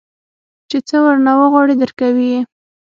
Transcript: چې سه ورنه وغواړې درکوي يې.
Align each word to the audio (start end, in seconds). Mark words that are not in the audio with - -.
چې 0.69 0.77
سه 0.87 0.97
ورنه 1.03 1.31
وغواړې 1.41 1.75
درکوي 1.81 2.27
يې. 2.33 2.41